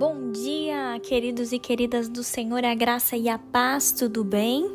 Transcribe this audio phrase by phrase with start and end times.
[0.00, 4.66] Bom dia, queridos e queridas do Senhor, a graça e a paz, tudo bem?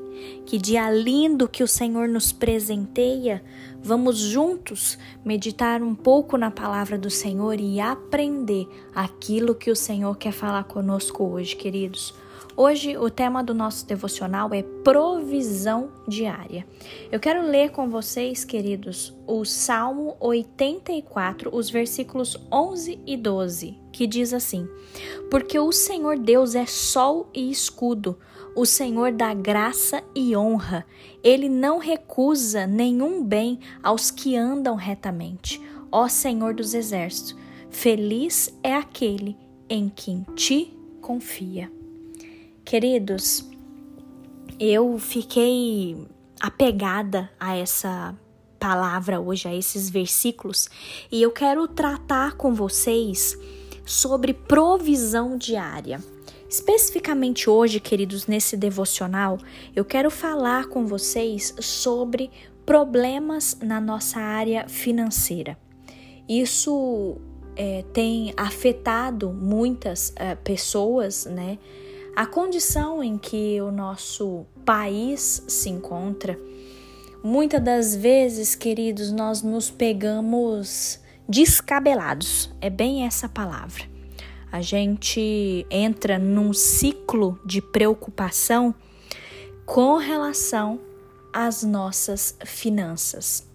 [0.45, 3.43] Que dia lindo que o Senhor nos presenteia.
[3.81, 10.15] Vamos juntos meditar um pouco na palavra do Senhor e aprender aquilo que o Senhor
[10.15, 12.13] quer falar conosco hoje, queridos.
[12.57, 16.65] Hoje o tema do nosso devocional é provisão diária.
[17.11, 24.07] Eu quero ler com vocês, queridos, o Salmo 84, os versículos 11 e 12, que
[24.07, 24.65] diz assim:
[25.29, 28.17] Porque o Senhor Deus é sol e escudo,
[28.55, 30.85] o Senhor dá graça e honra.
[31.21, 35.61] Ele não recusa nenhum bem aos que andam retamente.
[35.91, 37.35] Ó Senhor dos exércitos,
[37.69, 39.37] feliz é aquele
[39.69, 41.74] em quem ti confia.
[42.65, 43.47] Queridos,
[44.59, 45.95] eu fiquei
[46.41, 48.17] apegada a essa
[48.59, 50.67] palavra hoje, a esses versículos,
[51.11, 53.37] e eu quero tratar com vocês
[53.85, 56.03] sobre provisão diária.
[56.49, 59.37] Especificamente hoje, queridos, nesse devocional,
[59.75, 62.31] eu quero falar com vocês sobre
[62.65, 65.55] problemas na nossa área financeira.
[66.27, 67.17] Isso
[67.55, 71.59] é, tem afetado muitas é, pessoas, né?
[72.15, 76.39] A condição em que o nosso país se encontra,
[77.21, 82.49] muitas das vezes, queridos, nós nos pegamos descabelados.
[82.61, 83.83] É bem essa palavra.
[84.49, 88.73] A gente entra num ciclo de preocupação
[89.65, 90.79] com relação
[91.33, 93.45] às nossas finanças.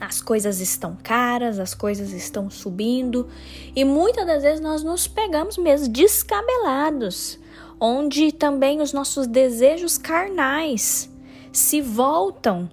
[0.00, 3.28] As coisas estão caras, as coisas estão subindo
[3.74, 7.38] e muitas das vezes nós nos pegamos mesmo descabelados
[7.80, 11.10] onde também os nossos desejos carnais
[11.52, 12.68] se voltam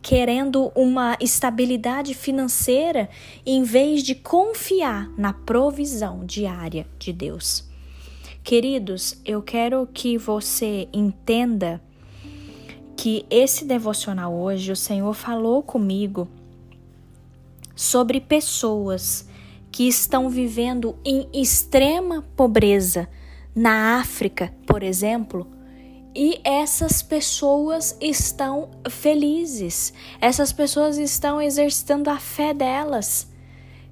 [0.00, 3.08] querendo uma estabilidade financeira
[3.44, 7.64] em vez de confiar na provisão diária de Deus.
[8.44, 11.82] Queridos, eu quero que você entenda
[12.96, 16.28] que esse devocional hoje o Senhor falou comigo
[17.74, 19.28] sobre pessoas
[19.72, 23.08] que estão vivendo em extrema pobreza
[23.56, 25.46] na África, por exemplo,
[26.14, 33.26] e essas pessoas estão felizes, essas pessoas estão exercitando a fé delas.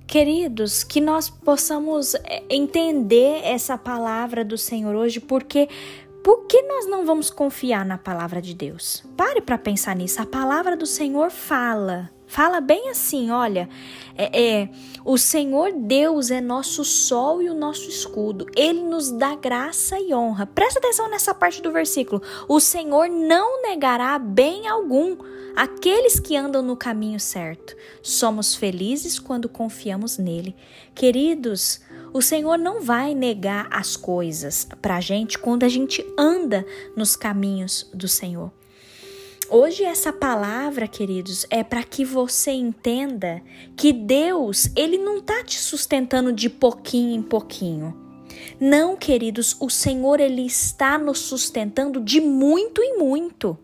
[0.06, 5.66] Queridos, que nós possamos eh, entender essa palavra do Senhor hoje, porque
[6.24, 9.04] por que nós não vamos confiar na palavra de Deus?
[9.14, 10.22] Pare para pensar nisso.
[10.22, 12.10] A palavra do Senhor fala.
[12.26, 13.68] Fala bem assim, olha,
[14.16, 14.68] é, é,
[15.04, 18.46] o Senhor Deus é nosso sol e o nosso escudo.
[18.56, 20.46] Ele nos dá graça e honra.
[20.46, 22.22] Presta atenção nessa parte do versículo.
[22.48, 25.18] O Senhor não negará bem algum
[25.54, 27.76] aqueles que andam no caminho certo.
[28.02, 30.56] Somos felizes quando confiamos nele.
[30.94, 31.80] Queridos,
[32.14, 36.64] o Senhor não vai negar as coisas para a gente quando a gente anda
[36.97, 38.52] nos caminhos do Senhor.
[39.50, 43.42] Hoje essa palavra, queridos, é para que você entenda
[43.76, 47.92] que Deus, ele não tá te sustentando de pouquinho em pouquinho.
[48.60, 53.58] Não, queridos, o Senhor ele está nos sustentando de muito em muito.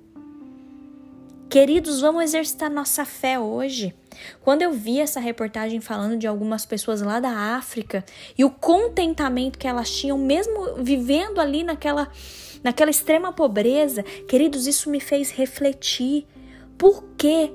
[1.50, 3.92] Queridos, vamos exercitar nossa fé hoje.
[4.40, 8.04] Quando eu vi essa reportagem falando de algumas pessoas lá da África
[8.38, 12.08] e o contentamento que elas tinham, mesmo vivendo ali naquela
[12.62, 16.24] naquela extrema pobreza, queridos, isso me fez refletir.
[16.78, 17.50] Por quê?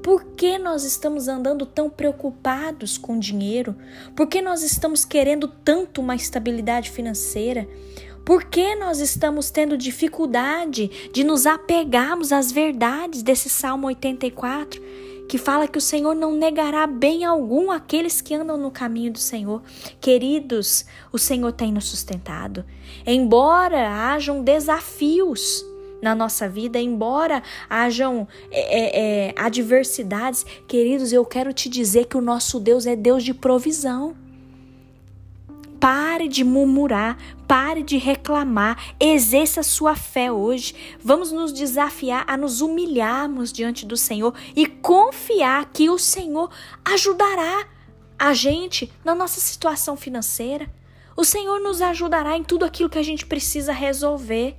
[0.00, 3.76] Por que nós estamos andando tão preocupados com dinheiro?
[4.14, 7.66] Por que nós estamos querendo tanto uma estabilidade financeira?
[8.24, 14.80] Por que nós estamos tendo dificuldade de nos apegarmos às verdades desse Salmo 84?
[15.30, 19.20] que fala que o Senhor não negará bem algum aqueles que andam no caminho do
[19.20, 19.62] Senhor.
[20.00, 22.64] Queridos, o Senhor tem nos sustentado.
[23.06, 25.64] Embora hajam desafios
[26.02, 32.20] na nossa vida, embora hajam é, é, adversidades, queridos, eu quero te dizer que o
[32.20, 34.16] nosso Deus é Deus de provisão.
[35.80, 37.16] Pare de murmurar,
[37.48, 40.74] pare de reclamar, exerça sua fé hoje.
[41.02, 46.50] Vamos nos desafiar a nos humilharmos diante do Senhor e confiar que o Senhor
[46.84, 47.66] ajudará
[48.18, 50.70] a gente na nossa situação financeira.
[51.16, 54.58] O Senhor nos ajudará em tudo aquilo que a gente precisa resolver,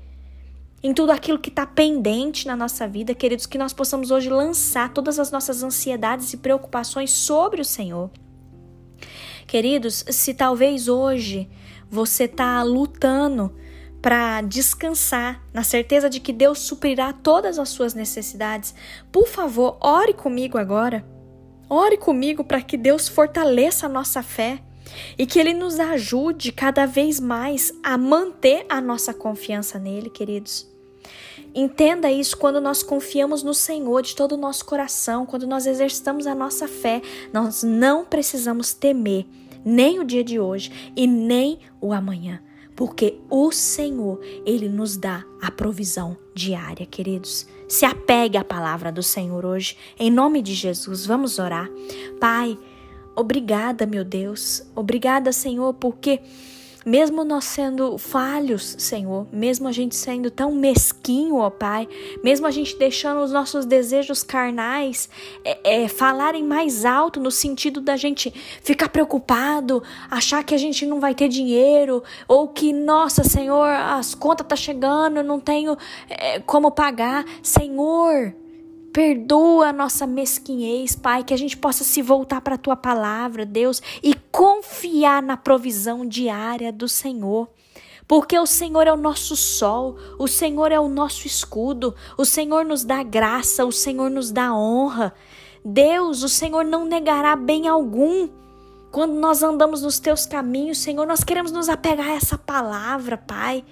[0.81, 4.91] em tudo aquilo que está pendente na nossa vida, queridos, que nós possamos hoje lançar
[4.91, 8.09] todas as nossas ansiedades e preocupações sobre o Senhor.
[9.51, 11.49] Queridos, se talvez hoje
[11.89, 13.53] você está lutando
[14.01, 18.73] para descansar, na certeza de que Deus suprirá todas as suas necessidades,
[19.11, 21.05] por favor, ore comigo agora.
[21.69, 24.63] Ore comigo para que Deus fortaleça a nossa fé.
[25.17, 30.70] e que Ele nos ajude cada vez mais a manter a nossa confiança nele, queridos.
[31.53, 36.25] Entenda isso quando nós confiamos no Senhor de todo o nosso coração, quando nós exercitamos
[36.25, 37.01] a nossa fé,
[37.33, 39.25] nós não precisamos temer
[39.63, 42.41] nem o dia de hoje e nem o amanhã,
[42.75, 47.45] porque o Senhor, ele nos dá a provisão diária, queridos.
[47.67, 51.05] Se apegue à palavra do Senhor hoje, em nome de Jesus.
[51.05, 51.69] Vamos orar.
[52.19, 52.57] Pai,
[53.15, 54.63] obrigada, meu Deus.
[54.75, 56.19] Obrigada, Senhor, porque
[56.85, 61.87] mesmo nós sendo falhos, Senhor, mesmo a gente sendo tão mesquinho, ó Pai,
[62.23, 65.09] mesmo a gente deixando os nossos desejos carnais
[65.43, 68.31] é, é, falarem mais alto no sentido da gente
[68.63, 74.15] ficar preocupado, achar que a gente não vai ter dinheiro, ou que, nossa, Senhor, as
[74.15, 75.77] contas tá chegando, eu não tenho
[76.09, 77.25] é, como pagar.
[77.41, 78.33] Senhor,
[78.93, 83.45] Perdoa a nossa mesquinhez, Pai, que a gente possa se voltar para a tua palavra,
[83.45, 87.47] Deus, e confiar na provisão diária do Senhor.
[88.05, 92.65] Porque o Senhor é o nosso sol, o Senhor é o nosso escudo, o Senhor
[92.65, 95.13] nos dá graça, o Senhor nos dá honra.
[95.63, 98.27] Deus, o Senhor não negará bem algum.
[98.91, 103.63] Quando nós andamos nos teus caminhos, Senhor, nós queremos nos apegar a essa palavra, Pai.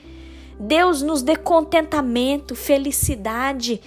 [0.57, 3.81] Deus nos dê contentamento, felicidade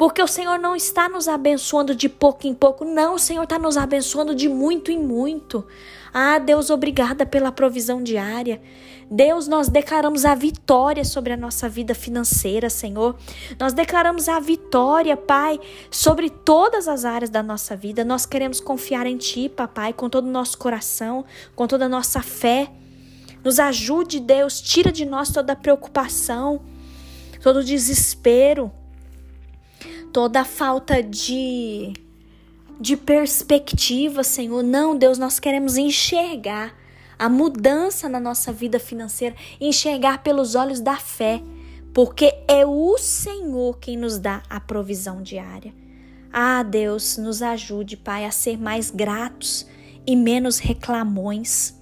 [0.00, 3.58] porque o Senhor não está nos abençoando de pouco em pouco, não, o Senhor está
[3.58, 5.62] nos abençoando de muito em muito.
[6.10, 8.62] Ah, Deus, obrigada pela provisão diária.
[9.10, 13.14] Deus, nós declaramos a vitória sobre a nossa vida financeira, Senhor.
[13.58, 15.60] Nós declaramos a vitória, Pai,
[15.90, 18.02] sobre todas as áreas da nossa vida.
[18.02, 22.22] Nós queremos confiar em Ti, Papai, com todo o nosso coração, com toda a nossa
[22.22, 22.72] fé.
[23.44, 26.62] Nos ajude, Deus, tira de nós toda a preocupação,
[27.42, 28.72] todo o desespero
[30.12, 31.92] toda falta de
[32.80, 34.62] de perspectiva, Senhor.
[34.62, 36.74] Não, Deus, nós queremos enxergar
[37.18, 41.42] a mudança na nossa vida financeira, enxergar pelos olhos da fé,
[41.92, 45.74] porque é o Senhor quem nos dá a provisão diária.
[46.32, 49.66] Ah, Deus, nos ajude, Pai, a ser mais gratos
[50.06, 51.74] e menos reclamões.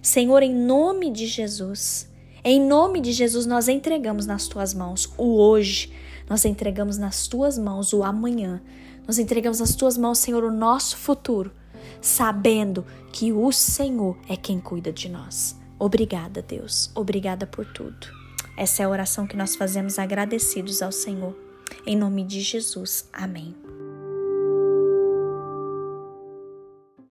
[0.00, 2.10] Senhor, em nome de Jesus,
[2.42, 5.92] em nome de Jesus, nós entregamos nas tuas mãos o hoje,
[6.28, 8.60] nós entregamos nas tuas mãos o amanhã.
[9.06, 11.50] Nós entregamos nas tuas mãos, Senhor, o nosso futuro,
[12.00, 15.56] sabendo que o Senhor é quem cuida de nós.
[15.78, 16.90] Obrigada, Deus.
[16.94, 18.06] Obrigada por tudo.
[18.56, 21.36] Essa é a oração que nós fazemos agradecidos ao Senhor.
[21.86, 23.08] Em nome de Jesus.
[23.12, 23.61] Amém.